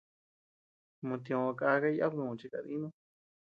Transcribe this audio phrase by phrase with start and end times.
[1.07, 2.87] Mo tiö kaka yàba dü chi kadínu.